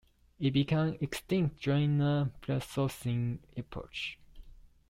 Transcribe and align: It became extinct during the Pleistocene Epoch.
It 0.39 0.49
became 0.49 0.97
extinct 0.99 1.61
during 1.61 1.99
the 1.99 2.31
Pleistocene 2.41 3.37
Epoch. 3.55 4.17